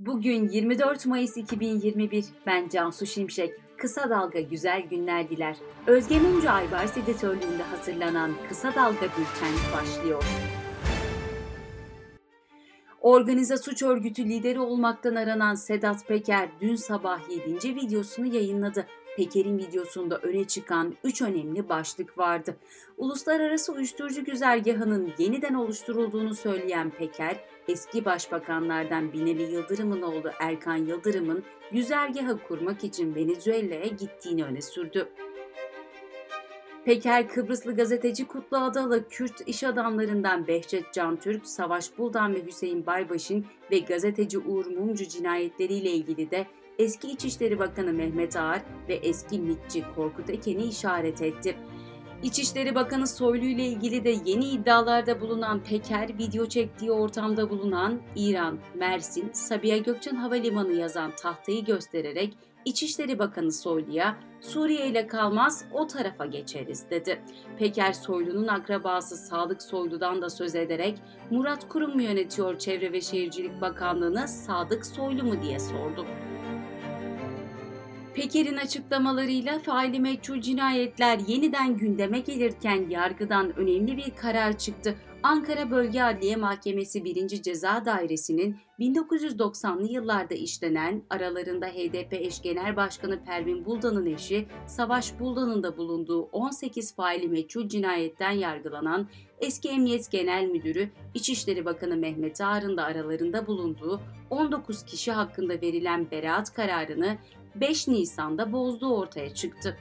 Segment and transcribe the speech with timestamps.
[0.00, 2.24] Bugün 24 Mayıs 2021.
[2.46, 3.54] Ben Cansu Şimşek.
[3.76, 5.56] Kısa Dalga güzel günler diler.
[5.86, 10.24] Özge Mumcu Aybars editörlüğünde hazırlanan Kısa Dalga Bülten başlıyor.
[13.00, 17.74] Organize suç örgütü lideri olmaktan aranan Sedat Peker dün sabah 7.
[17.74, 18.86] videosunu yayınladı.
[19.16, 22.56] Peker'in videosunda öne çıkan 3 önemli başlık vardı.
[22.98, 27.36] Uluslararası Uyuşturucu Güzergahı'nın yeniden oluşturulduğunu söyleyen Peker,
[27.68, 35.08] eski başbakanlardan Binali Yıldırım'ın oğlu Erkan Yıldırım'ın güzergahı kurmak için Venezuela'ya gittiğini öne sürdü.
[36.84, 42.86] Peker Kıbrıslı gazeteci Kutlu Adalı, Kürt iş adamlarından Behçet Can Türk, Savaş Buldan ve Hüseyin
[42.86, 46.46] Baybaş'ın ve gazeteci Uğur Mumcu cinayetleriyle ilgili de
[46.80, 51.56] eski İçişleri Bakanı Mehmet Ağar ve eski MİTçi Korkut Eken'i işaret etti.
[52.22, 58.58] İçişleri Bakanı Soylu ile ilgili de yeni iddialarda bulunan Peker, video çektiği ortamda bulunan İran,
[58.74, 66.26] Mersin, Sabiha Gökçen Havalimanı yazan tahtayı göstererek İçişleri Bakanı Soylu'ya Suriye ile kalmaz o tarafa
[66.26, 67.22] geçeriz dedi.
[67.58, 70.98] Peker Soylu'nun akrabası Sadık Soylu'dan da söz ederek
[71.30, 76.06] Murat Kurum mu yönetiyor Çevre ve Şehircilik Bakanlığı'nı Sadık Soylu mu diye sordu.
[78.14, 84.94] Peker'in açıklamalarıyla faili meçhul cinayetler yeniden gündeme gelirken yargıdan önemli bir karar çıktı.
[85.22, 87.42] Ankara Bölge Adliye Mahkemesi 1.
[87.42, 95.62] Ceza Dairesi'nin 1990'lı yıllarda işlenen aralarında HDP eş genel başkanı Pervin Buldan'ın eşi Savaş Buldan'ın
[95.62, 99.08] da bulunduğu 18 faili meçhul cinayetten yargılanan
[99.40, 106.10] eski Emniyet Genel Müdürü İçişleri Bakanı Mehmet Ağar'ın da aralarında bulunduğu 19 kişi hakkında verilen
[106.10, 107.16] beraat kararını
[107.54, 109.76] 5 Nisan'da bozduğu ortaya çıktı.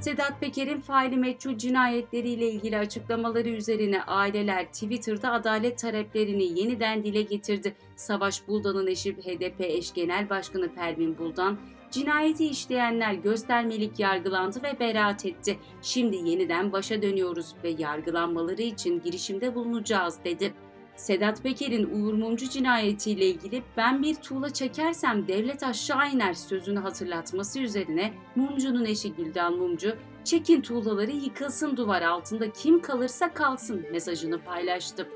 [0.00, 7.74] Sedat Peker'in faili meçhul cinayetleriyle ilgili açıklamaları üzerine aileler Twitter'da adalet taleplerini yeniden dile getirdi.
[7.96, 11.58] Savaş Buldan'ın eşi HDP eş genel başkanı Pervin Buldan,
[11.90, 15.58] cinayeti işleyenler göstermelik yargılandı ve beraat etti.
[15.82, 20.54] Şimdi yeniden başa dönüyoruz ve yargılanmaları için girişimde bulunacağız dedi.
[20.98, 27.60] Sedat Peker'in Uğur Mumcu cinayetiyle ilgili ben bir tuğla çekersem devlet aşağı iner sözünü hatırlatması
[27.60, 35.08] üzerine Mumcu'nun eşi Güldan Mumcu, çekin tuğlaları yıkılsın duvar altında kim kalırsa kalsın mesajını paylaştı.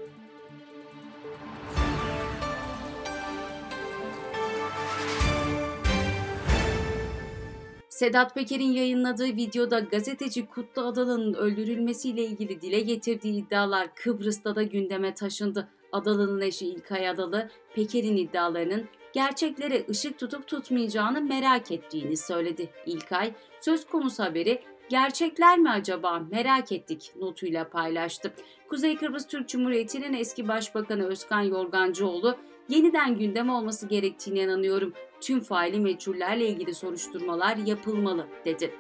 [8.03, 15.15] Sedat Peker'in yayınladığı videoda gazeteci Kutlu Adalı'nın öldürülmesiyle ilgili dile getirdiği iddialar Kıbrıs'ta da gündeme
[15.15, 15.69] taşındı.
[15.93, 22.71] Adalı'nın eşi İlkay Adalı, Peker'in iddialarının gerçeklere ışık tutup tutmayacağını merak ettiğini söyledi.
[22.87, 28.33] İlkay, söz konusu haberi gerçekler mi acaba merak ettik notuyla paylaştı.
[28.69, 32.37] Kuzey Kıbrıs Türk Cumhuriyeti'nin eski başbakanı Özkan Yorgancıoğlu
[32.69, 34.93] yeniden gündem olması gerektiğine inanıyorum.
[35.22, 38.75] Tüm faili meçhullerle ilgili soruşturmalar yapılmalı dedi.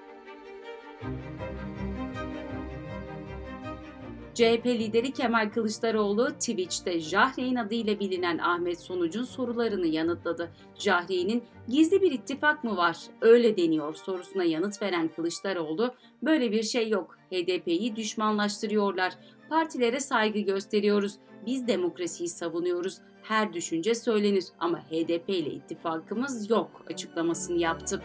[4.34, 10.52] CHP lideri Kemal Kılıçdaroğlu Twitch'te Jahreyn adıyla bilinen Ahmet Sonuç'un sorularını yanıtladı.
[10.78, 16.88] Jahreyn'in gizli bir ittifak mı var öyle deniyor sorusuna yanıt veren Kılıçdaroğlu böyle bir şey
[16.88, 19.12] yok HDP'yi düşmanlaştırıyorlar
[19.48, 27.58] partilere saygı gösteriyoruz biz demokrasiyi savunuyoruz her düşünce söylenir ama HDP ile ittifakımız yok açıklamasını
[27.58, 28.02] yaptı.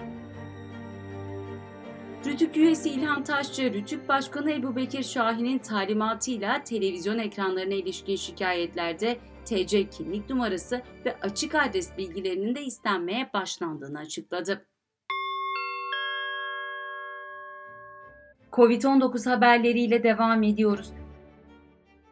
[2.26, 9.90] Rütük üyesi İlhan Taşçı, Rütük Başkanı Ebu Bekir Şahin'in talimatıyla televizyon ekranlarına ilişkin şikayetlerde TC
[9.90, 14.66] kimlik numarası ve açık adres bilgilerinin de istenmeye başlandığını açıkladı.
[18.52, 20.94] Covid-19 haberleriyle devam ediyoruz.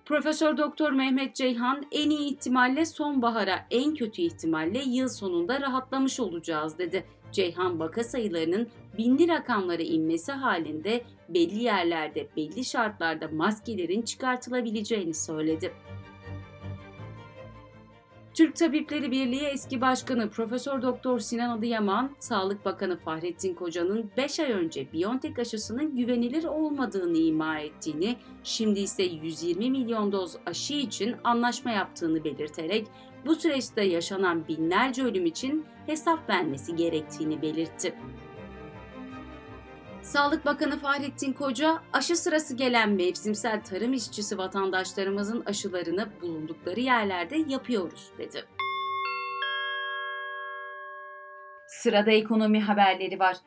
[0.06, 6.78] Profesör Doktor Mehmet Ceyhan en iyi ihtimalle sonbahara en kötü ihtimalle yıl sonunda rahatlamış olacağız
[6.78, 7.06] dedi.
[7.32, 8.68] Ceyhan vaka sayılarının
[8.98, 15.74] binli rakamlara inmesi halinde belli yerlerde belli şartlarda maskelerin çıkartılabileceğini söyledi.
[18.36, 24.52] Türk Tabipleri Birliği eski başkanı Profesör Doktor Sinan Adıyaman, Sağlık Bakanı Fahrettin Koca'nın 5 ay
[24.52, 31.72] önce Biontech aşısının güvenilir olmadığını ima ettiğini, şimdi ise 120 milyon doz aşı için anlaşma
[31.72, 32.88] yaptığını belirterek
[33.26, 37.96] bu süreçte yaşanan binlerce ölüm için hesap vermesi gerektiğini belirtti.
[40.06, 48.12] Sağlık Bakanı Fahrettin Koca, aşı sırası gelen mevsimsel tarım işçisi vatandaşlarımızın aşılarını bulundukları yerlerde yapıyoruz
[48.18, 48.46] dedi.
[51.68, 53.38] Sırada ekonomi haberleri var.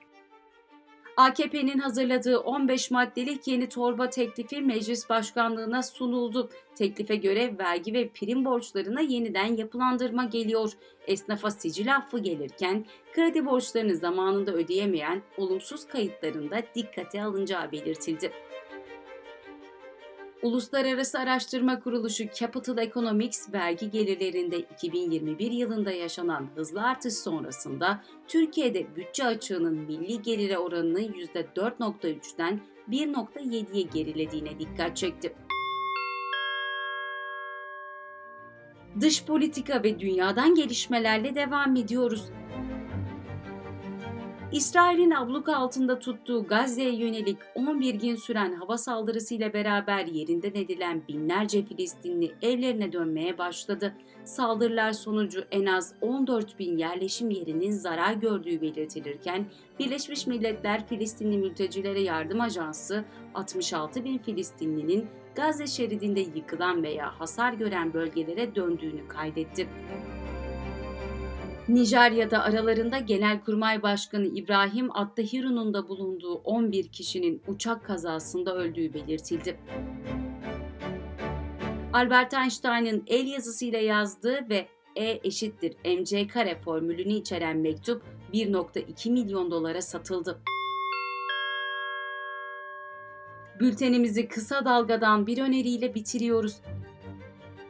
[1.19, 6.51] AKP'nin hazırladığı 15 maddelik yeni torba teklifi meclis başkanlığına sunuldu.
[6.75, 10.73] Teklife göre vergi ve prim borçlarına yeniden yapılandırma geliyor.
[11.07, 18.33] Esnafa sicil affı gelirken kredi borçlarını zamanında ödeyemeyen olumsuz kayıtlarında dikkate alınacağı belirtildi.
[20.43, 29.25] Uluslararası Araştırma Kuruluşu Capital Economics vergi gelirlerinde 2021 yılında yaşanan hızlı artış sonrasında Türkiye'de bütçe
[29.25, 35.35] açığının milli gelire oranının %4.3'ten 1.7'ye gerilediğine dikkat çekti.
[39.01, 42.25] Dış politika ve dünyadan gelişmelerle devam ediyoruz.
[44.53, 51.65] İsrail'in abluka altında tuttuğu Gazze'ye yönelik 11 gün süren hava saldırısıyla beraber yerinden edilen binlerce
[51.65, 53.95] Filistinli evlerine dönmeye başladı.
[54.25, 59.47] Saldırılar sonucu en az 14 bin yerleşim yerinin zarar gördüğü belirtilirken
[59.79, 63.05] Birleşmiş Milletler Filistinli Mültecilere Yardım Ajansı
[63.35, 69.69] 66 bin Filistinlinin Gazze şeridinde yıkılan veya hasar gören bölgelere döndüğünü kaydetti.
[71.69, 79.61] Nijerya'da aralarında Genelkurmay Başkanı İbrahim Attahiru'nun da bulunduğu 11 kişinin uçak kazasında öldüğü belirtildi.
[81.93, 89.51] Albert Einstein'ın el yazısıyla yazdığı ve E eşittir mc kare formülünü içeren mektup 1.2 milyon
[89.51, 90.43] dolara satıldı.
[93.61, 96.57] Bültenimizi kısa dalgadan bir öneriyle bitiriyoruz.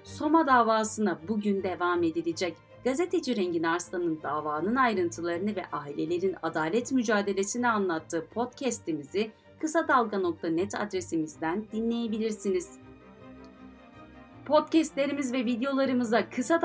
[0.04, 2.67] Soma davasına bugün devam edilecek.
[2.84, 9.30] Gazeteci Rengin Arslan'ın davanın ayrıntılarını ve ailelerin adalet mücadelesini anlattığı podcast'imizi
[9.60, 9.88] kısa
[10.74, 12.70] adresimizden dinleyebilirsiniz.
[14.46, 16.62] Podcastlerimiz ve videolarımıza kısa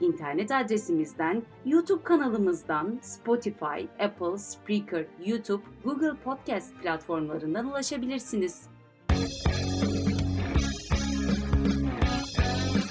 [0.00, 8.62] internet adresimizden, YouTube kanalımızdan, Spotify, Apple, Spreaker, YouTube, Google Podcast platformlarından ulaşabilirsiniz.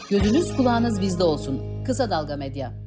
[0.09, 1.76] Gözünüz kulağınız bizde olsun.
[1.87, 2.86] Kısa Dalga Medya.